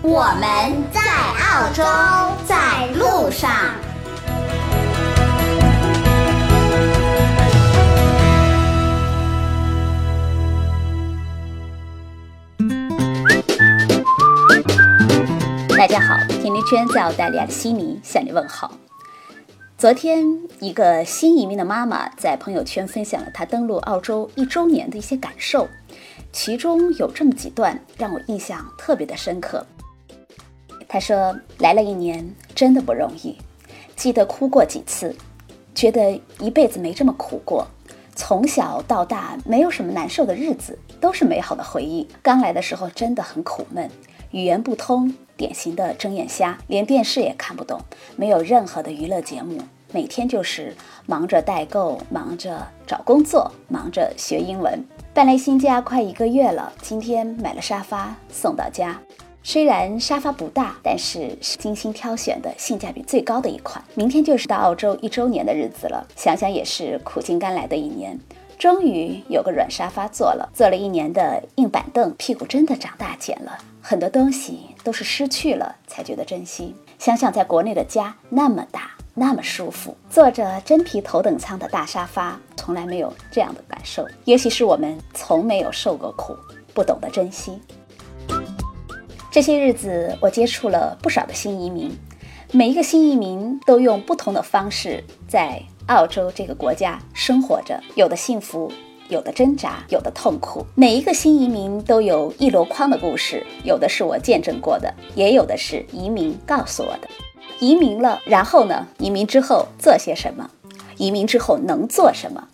[0.00, 1.82] 我们在澳洲，
[2.46, 3.50] 在路上。
[15.76, 18.72] 大家好，甜甜圈在澳大利亚的悉尼向你问好。
[19.76, 20.24] 昨天，
[20.60, 25.66] 一个新移民的妈妈在朋友圈分享了她登陆澳洲一周年的一些感受，
[26.32, 29.66] 其中有这么几段让我印象特别的深刻。
[30.88, 33.36] 他说：“来了一年，真的不容易。
[33.94, 35.14] 记得哭过几次，
[35.74, 37.66] 觉得一辈子没这么苦过。
[38.16, 42.08] 从小到大，没有什么难受的日子，都是美好的回忆。
[42.22, 43.88] 刚来的时候真的很苦闷，
[44.30, 47.80] 语言不通，典型的睁眼瞎，连电视也看不懂，
[48.16, 49.58] 没有任何的娱乐节目，
[49.92, 50.74] 每天就是
[51.06, 54.82] 忙着代购，忙着找工作，忙着学英文。
[55.12, 58.98] 搬来新家快一个月了，今天买了沙发送到家。”
[59.50, 63.82] 虽然沙发不大，但是是精心挑选的，性价比最高的一款。
[63.94, 68.20] 明天就是到澳洲一周年的日子了，想想也是苦尽甘来的一年，
[68.58, 70.46] 终于有个软沙发坐了。
[70.52, 73.56] 坐了一年的硬板凳，屁股真的长大茧了。
[73.80, 76.74] 很多东西都是失去了才觉得珍惜。
[76.98, 84.06] 想想在国内的家那么大，那么舒服，坐着真皮头等舱的大沙发，从来没有这样的感受。
[84.26, 86.36] 也许是我们从没有受过苦，
[86.74, 87.58] 不懂得珍惜。
[89.30, 91.90] 这些日子，我接触了不少的新移民，
[92.50, 98.72] 每一个新移民都用不同的方式在澳洲这个国家生活着，有的幸福，
[99.10, 100.64] 有的挣扎，有的痛苦。
[100.74, 107.08] 每一个新移民都有一箩筐的故事，有的是我见证过的，也有的是移民告诉我的。
[107.60, 108.86] 移民了，然后呢？
[108.98, 110.50] 移民之后做些什么？
[110.96, 112.48] 移民之后能做什么？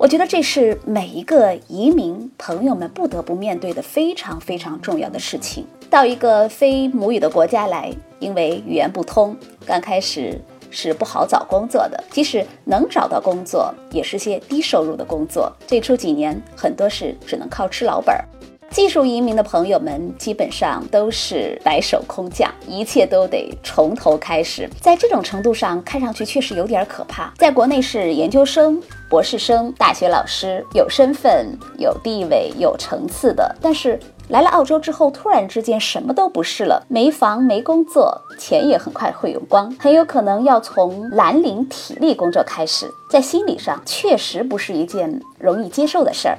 [0.00, 5.66] 我觉得这是每一个移民朋友们不得不面对的非常非常重要的事情。
[5.90, 10.40] 到一个非母语的国家来，因为语言不通，刚开始
[10.70, 12.02] 是不好找工作的。
[12.10, 15.52] 即使能找到工作，也是些低收入的工作。
[15.66, 18.24] 最初几年，很多事只能靠吃老本儿。
[18.70, 24.70] 技术移民的朋友们基本上都是白手空降，一切都得从头开始。
[24.80, 27.32] 在这种程度上，看上去确实有点可怕。
[27.36, 31.48] 在国内是研究生、博士生、大学老师，有身份、
[31.78, 33.54] 有地位、有层次的。
[33.60, 33.98] 但是
[34.28, 42.88] 来了澳洲之后，突然之间什么都不是了，没房、没工作，钱也很快会用光，很有可能要从蓝领体力工作开始。
[43.10, 46.38] 在心理上，确实不是一件容易接受的事儿。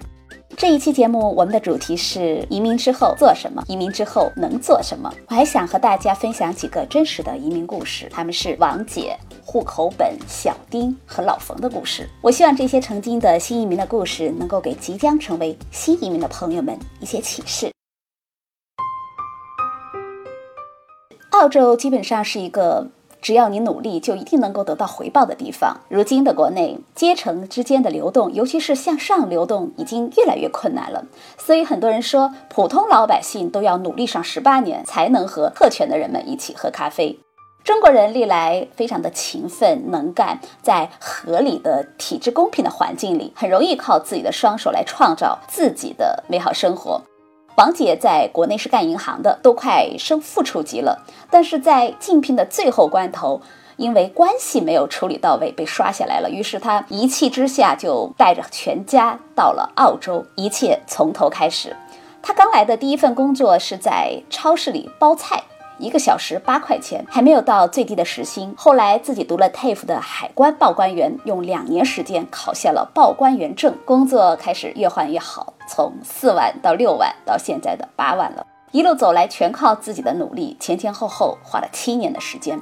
[0.58, 3.64] 这一期节目，我们的主题是移民之后做什么？
[3.68, 5.12] 移民之后能做什么？
[5.28, 12.08] 我还想和大家分享几个真实的移民故事，他们是王姐、户口本、小丁和老冯的故事。
[12.22, 17.72] 我希望这些曾经的新移民的故事，能够给即将成为新移民的朋友们一些启示。
[21.32, 22.88] 澳洲基本上是一个。
[23.22, 25.78] 只要你努力，就一定能够得到回报的地方。
[25.90, 31.06] 如今的国内，阶层之间的流动，尤其是向上流动，已经越来越困难了。
[31.38, 37.20] 所以很多人说，普通老百姓都要努力上十八年，才能和特权的人们一起喝咖啡。
[37.64, 47.00] 中国人历来非常的勤奋能干，在合理的、体制公平的环境里，很容易靠自己的双手来创造自己的美好生活。
[47.56, 53.42] 王姐在国内是干银行的，都快升副处级了，但是在竞聘的最后关头，
[53.76, 56.30] 因为关系没有处理到位，被刷下来了。
[56.30, 61.76] 于是她一气之下就带着全家到了澳洲，一切从头开始。
[62.24, 65.44] 她刚来的第一份工作是在超市里包菜。
[65.78, 68.54] 一个小时八块钱，还没有到最低的时薪。
[68.56, 78.46] 后来自己读了 TAFE 的海关报关员，用两年时间考下了报关员证，工作开始越换越好，从四万到六万，到现在的八万了。
[78.74, 82.60] 一路走来，全靠自己的努力，前前后后花了七年的时间。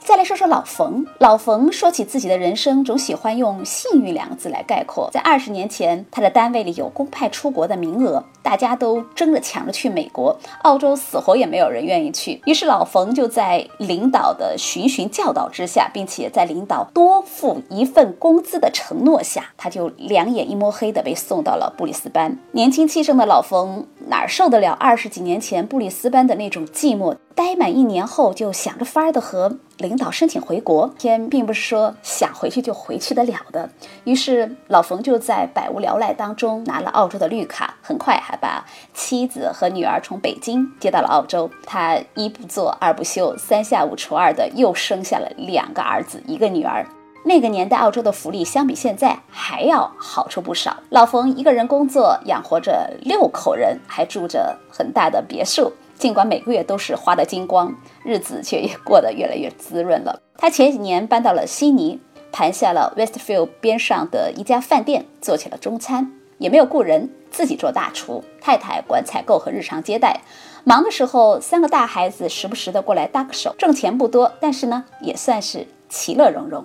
[0.00, 5.10] 再来说说老冯，老冯说起自己的人生，总喜欢用“幸运”两个字来概括。
[5.12, 12.40] 在二十年前，他的单位里有公派出国的名额，大家都争着抢着去美国，澳洲死活也没有人愿意去。
[12.46, 22.38] 于是老冯就在领导的循循教导之下，并且在领导多付一份工资的承诺下，他就两眼一摸黑的被送到了布里斯班。
[22.52, 27.16] 年轻气盛的老冯哪受得了二十几年前布里斯班的那种寂寞？
[27.34, 30.92] 待满一年后，就想着法儿的和领导申请回国。
[30.98, 33.70] 天并不是说想回去就回去得了的。
[34.04, 41.48] 于是老冯就在百无聊赖当中拿了澳洲的绿卡，很快还把妻子和女儿从北京接到了澳洲。
[41.64, 46.84] 他一不做二不休，三下五除二的又生下了两个儿子，一个女儿。
[47.24, 50.76] 那个年代澳洲的福利相比现在还要好处不少。
[50.90, 55.72] 老冯一个人工作养活着六口人，还住着很大的别墅。
[55.98, 57.74] 尽管每个月都是花的精光，
[58.04, 60.22] 日子却也过得越来越滋润了。
[60.36, 62.00] 他前几年搬到了悉尼，
[62.30, 70.20] 盘下了 Westfield 边上的一家饭店，做起了中餐，也没有雇人，自己做大厨，太太管采购和日常接待。
[70.62, 76.64] 忙的时候，三个大孩子时不时的过来搭个手，挣钱不多，但是呢，也算是其乐融融。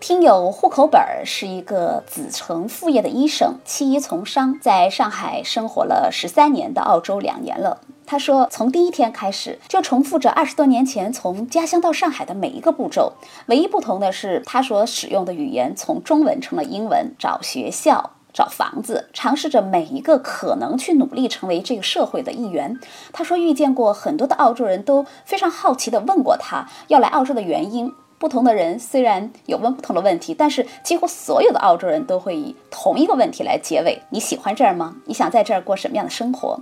[0.00, 7.80] 听友户口本儿是一个子承父业的医生，妻医从商，在上海生活了十三年，到澳洲两年了。
[8.06, 13.14] 他说，从第一天开始就重复着二十多年前从家乡到上海的每一个步骤，
[13.46, 17.12] 唯一不同的是，他所使用的语言从中文成了英文。
[17.18, 22.78] 找学校，找房子，尝试着每一个可能去努力成为这个社会的一员。
[23.12, 27.92] 他说，遇见过很多的澳洲人都非常好奇地问过他要来澳洲的原因。
[28.18, 34.96] 不同的人虽然有问不同的问题，但是几乎所有的澳洲人都会以同一个问题来结尾：你喜欢这儿吗？
[35.04, 36.60] 你想在这儿过什么样的生活？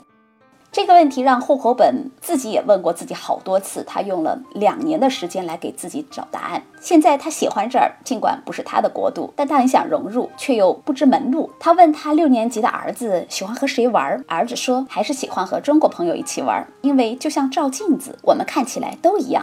[0.73, 6.63] 这个问题让户口本自己也问过自己好多次，他用了两年的时间来给自己找答案。
[6.83, 11.51] 现在他喜欢这儿，尽管不是他的国度，但他很想融入，却又不知门路。
[11.59, 19.43] 他问他六年级的儿子喜欢和谁玩，儿子说还是喜欢和中国朋友一起玩，因为就像照镜子，我们看起来都一样。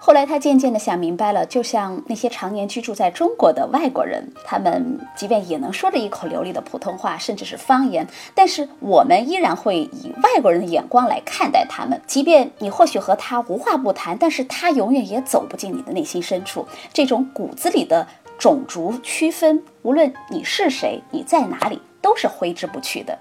[0.00, 12.00] 后来他渐渐地想明白了，就像那些常年居住在中国的外国人，他们即便也能说着一口流利的普通话，甚至是方言，但是我们依然会以外国人的眼光来看待他们。
[12.06, 16.66] 即便你或许和他无话不谈，但是他永远也走不进你的内心深处。
[16.92, 18.06] 这种骨子里的
[18.38, 23.18] 种族区分，无论你是谁，你在哪里，都是挥之不去的。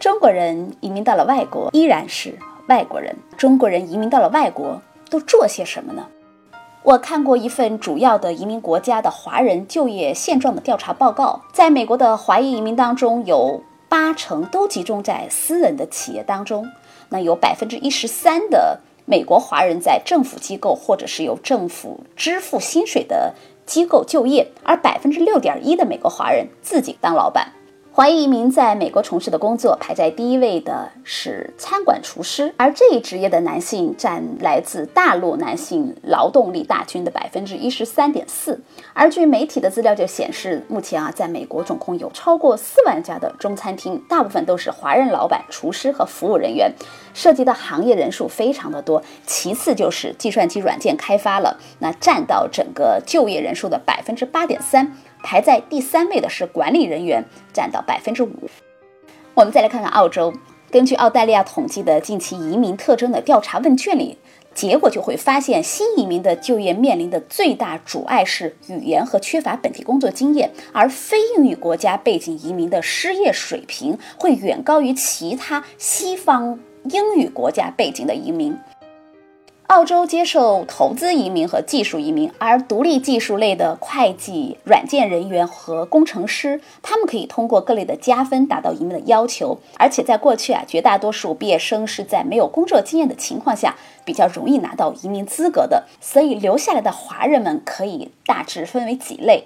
[0.00, 2.36] 中国人移民到了外国，依然是
[2.68, 4.80] 外国人；中国人移民到了外国。
[5.10, 6.06] 都做些什么呢？
[6.82, 16.66] 我看过一份主要的移民国家的华人就业现状的调查报告，在美国的华裔移民当中，有八成都集中在私人的企业当中。
[17.10, 23.34] 那有百分之一十三的美国华人在政府机构或者是由政府支付薪水的
[23.66, 27.52] 机构就业，而百分之六点一的美国华人自己当老板。
[27.98, 38.60] 华裔移民在美国从事的工作排在第一位的是餐馆厨师，而这一职业的男性占来自大陆男性劳动力大军的百分之一十三点四。
[38.92, 46.72] 而据媒体的资料就显示，目前啊，在美国总共有超过四万家的中餐厅，大部分都是华人老板、厨师和服务人员，
[47.12, 49.02] 涉及的行业人数非常的多。
[49.26, 54.96] 其次就是计算机软件开发了，那占到整个就业人数的百分之八点三。
[55.22, 58.32] 排在第三位的是管理人员，占到百分之五。
[59.34, 60.32] 我们再来看看澳洲，
[60.70, 64.18] 根据澳大利亚统计的近期移民特征的调查问卷里，
[64.52, 76.58] 结果就会发现，新移民的就业面临的最大阻碍是语言和缺乏本地工作经验，而非英语国家背景移民的失业水平会远高于其他西方
[76.90, 78.56] 英语国家背景的移民。
[79.68, 89.58] 澳洲接受投资移民和技术移民，而独立技术类的会计、软件人员和工程师，他们可以通过各类的加分达到移民的要求。
[89.76, 95.84] 而且在过去啊，绝大多数毕业生是在没有工作经验的情况下，比较容易拿到移民资格的。
[96.00, 99.44] 所以留下来的华人们可以大致分为几类：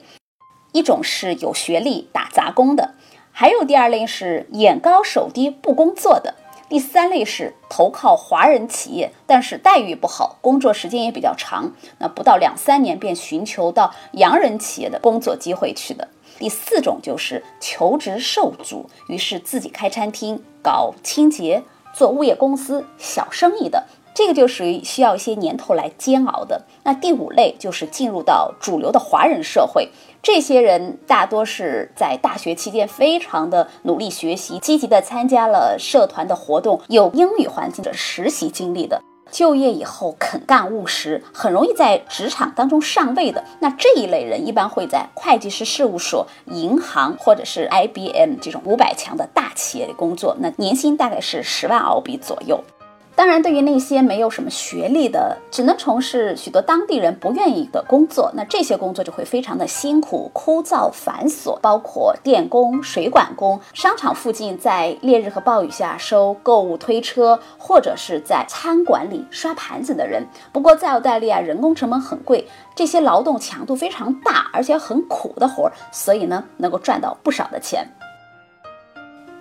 [0.71, 2.95] 一种是有学历打杂工的，
[3.33, 6.37] 还有第二类是眼高手低不工作的。
[6.73, 16.09] 第三类是投靠华人企业，但是待遇不好，工作时间也比较长，那不到两三年便寻求到洋人企业的工作机会去的。
[16.39, 21.63] 第四种就是求职受阻，于是自己开餐厅、搞清洁、
[21.93, 23.85] 做物业公司、小生意的。
[24.15, 26.63] 这个就属于需要一些年头来煎熬的。
[26.85, 29.89] 那第五类就是进入到主流的华人社会，
[30.23, 39.01] 这些人大多是在大学期间非常的努力学习，积极的参加了社团的活动，有英语环境的实习经历的。
[39.31, 43.43] 就业以后肯干务实，很容易在职场当中上位的。
[43.61, 52.63] 那这一类人一般会在会计师事务所、银行或者是 IBM 这种五百强的大企业里工作，那年薪大概是十万澳币左右。
[53.15, 70.27] 当然，对于那些没有什么学历的，只能从事许多当地人不愿意的工作，那这些工作就会非常的辛苦、枯燥、繁琐，包括电工、水管工、商场附近在烈日和暴雨下收购物推车，或者是在餐馆里刷盘子的人。
[70.51, 77.87] 不过，在澳大利亚，人工成本很贵，这些劳动强度非常大，而且很苦的活儿，所以呢，能够赚到不少的钱。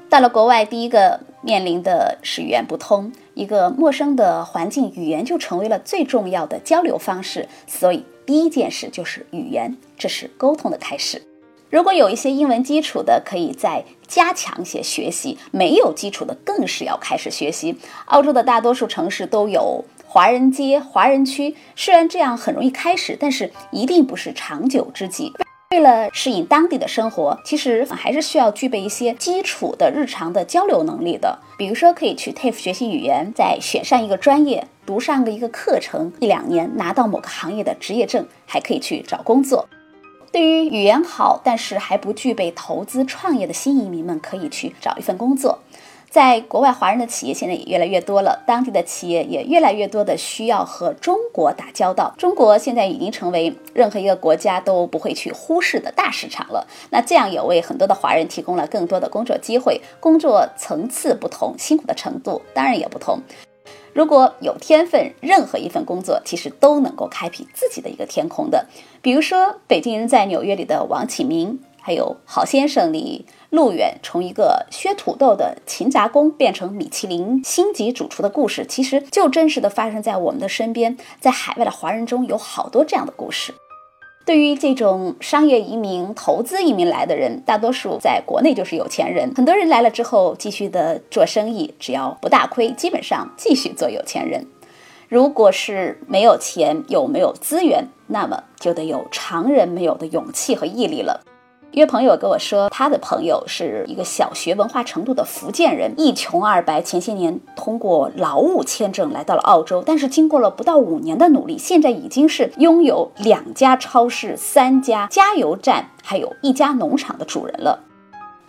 [0.09, 7.47] 到了国外，第一个面临的是语言不通，一个陌生的环境，语言就成为了最重要的交流方式。
[7.67, 11.21] 所以，第一件事就是语言，这是沟通的开始。
[11.69, 17.77] 如果有一些英文基础的，可以再加强一些学习；没有基础的，更是要开始学习。
[18.07, 25.31] 澳洲的大多数城市都有华人街、华人区，虽然这样很容易开始，但是一定不是长久之计。
[25.71, 31.39] 为了适应当地的生活，其实还是需要具备一些基础的日常的交流能力的。
[31.57, 39.69] 比如说，可以去 TAFE 学习语言，再选上一个专业，读上个一个课程，一两年拿到某个行业的职业证，还可以去找工作。
[40.33, 45.59] 对于语言好但是还不具备投资创业的新移民们，可以去找一份工作。
[46.11, 52.13] 在国外，华人的企业现在也越来越多了，当地的企业也越来越多的需要和中国打交道。
[52.17, 56.67] 中国现在已经成为任何一个国家都不会去忽视的大市场了。
[56.89, 63.21] 那这样也为很多的华人提供了更多的工作机会，工作层次不同，辛苦的程度当然也不同。
[63.93, 68.65] 如果有天分，任何一份工作其实都能够开辟自己的一个天空的。
[69.01, 71.59] 比如说，北京人在纽约里的王启明。
[71.81, 80.95] 还有好先生里，陆远从一个削土豆的勤杂工变成米其林星级主厨的故事，其实就真实的发生在我们的身边。
[81.19, 83.53] 在海外的华人中有好多这样的故事。
[84.23, 89.33] 对于这种商业移民、投资移民来的人，大多数在国内就是有钱人。
[89.35, 94.45] 很多人来了之后，继续的做生意，只要不大亏，基本上继续做有钱人。
[95.09, 101.25] 如果是没有钱又没有资源，那么就得有常人没有的勇气和毅力了。
[101.73, 117.79] 一位朋友跟我说，他的朋友是一个小学文化程度的福建人，一穷二白，前些年通过劳务签证来到了澳洲，但是经过了不到五年的努力，现在已经是拥有两家超市、三家加油站，还有一家农场的主人了。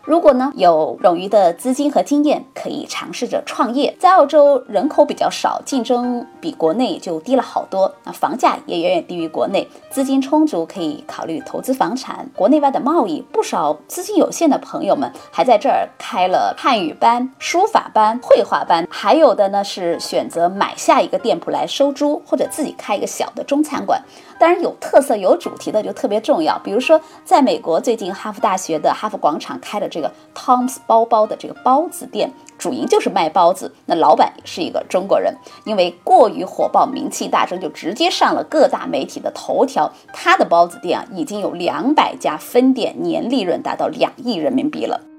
[0.05, 3.95] 如果呢有冗余的资金和经验，可以尝试着创业。
[4.01, 13.23] 在澳洲人口比较少，竞争比国内就低了好多，那房价也远远低于国内，资金充足，可以考虑投资房产、国内外的贸易。
[13.33, 24.03] 不少资金有限的朋友们还在这儿开了汉语班、书法班、绘画班，还有的呢是选择买下一个店铺来收租，或者自己开一个小的中餐馆。
[24.43, 26.59] 当然有特色、有主题的就特别重要。
[26.65, 33.73] 比如说，在美国最近哈佛大学的哈佛广场开了这个 Tom's 包包的这个包子店，主营就是卖包子。
[33.87, 35.33] 那老板也是一个中国人，
[35.63, 39.93] 因为过于火爆、名气大增，就直接上了各大媒体的头条。
[40.13, 45.12] 他的包子店啊，已经有两百家分店，年利润达到两亿人民币了。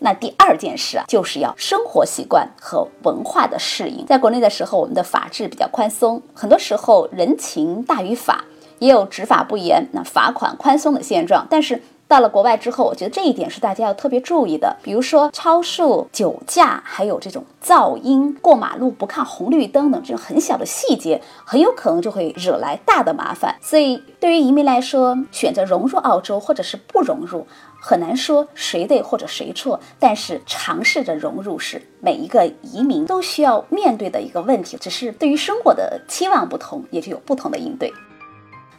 [0.00, 4.04] 那第二件事啊，就是要生活习惯和文化的适应。
[4.06, 8.44] 在国内的时候，我们的法制比较宽松，很多时候人情大于法，
[8.78, 11.46] 也有执法不严、那罚款宽松的现状。
[11.48, 14.76] 但是到了国外之后，我觉得这一点是大家要特别注意的。
[14.82, 23.56] 比如说超速、酒驾，还有这种噪音、过马路不看红绿灯等这种很小的细节，很有可能就会惹来大的麻烦。
[23.60, 27.46] 所以，对于移民来说，选择融入澳洲或者是不融入。
[27.78, 34.76] 很难说谁对或者谁错，但是尝试着融入是每一个移民都需要面对的一个问题。
[34.80, 37.92] 只是对于生活的期望不同，也就有不同的应对。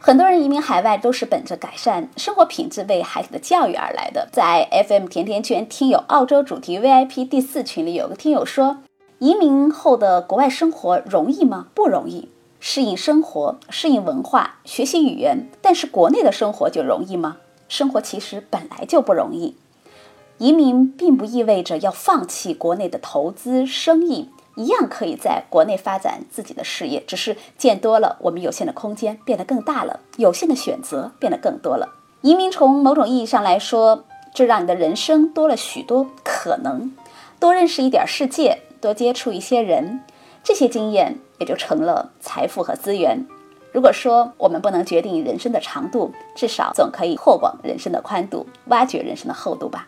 [0.08, 4.26] 很多人移民海外都是本着改善生活品质为孩子的教育而来的。
[4.32, 8.78] 在 FM 甜甜圈听友澳洲主题 VIP 第四群里，有个听友说：
[9.18, 11.66] 移民后的国外生活容易吗？
[11.74, 12.30] 不容易。
[12.58, 17.36] 适应生活，适应文化，学习语言，但是国内的生活就容易吗？
[17.68, 19.56] 生活其实本来就不容易，
[20.38, 31.88] 移民并不意味着要放弃国内的投资生意，一样可以在国内发展自己的事业，只是见多了，我们有限的空间变得更大了，有限的选择变得更多了。
[32.22, 36.92] 移民从某种意义上来说，这让你的人生多了许多可能，
[37.38, 40.00] 多认识一点世界，多接触一些人，
[40.42, 43.24] 这些经验也就成了财富和资源。
[43.70, 49.86] 如果说我们不能决定人生的长度，至少总可以扩广人生的宽度，挖掘人生的厚度吧。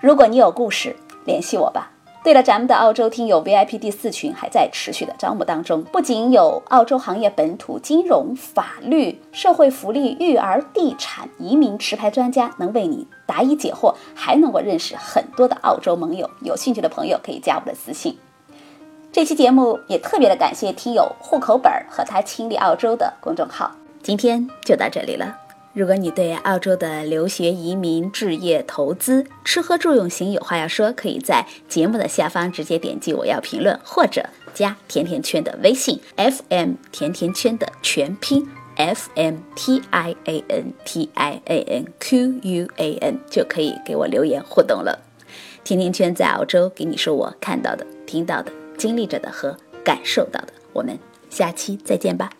[0.00, 1.92] 如果你有故事，联系我吧。
[2.28, 16.28] 对了，咱们的澳洲听友 VIP 第四群还在持续的招募当中，不仅有澳洲行业本土金融、法律、社会福利、育儿、地产、移民持牌专家能为你答疑解惑，还能够认识很多的澳洲盟友。
[16.42, 18.18] 有兴趣的朋友可以加我的私信。
[19.10, 23.72] 这期节目也特别的感谢听友户口本和他亲历澳洲的公众号。
[24.02, 25.47] 今天就到这里了。
[25.74, 42.98] 如果你对澳洲的留学、移民、置业、投资、吃喝住用行有话要说，可以在节目的下方直接点击我要评论，或者加甜甜圈的微信 FM 甜甜圈的全拼 F M T I A N T I A N Q U A
[43.00, 44.98] N 就可以给我留言互动了。
[45.62, 50.48] 甜甜圈在澳洲给你说我看到的、听到的、经历着的和感受到的。
[50.72, 50.98] 我们
[51.30, 52.30] 下期再见吧。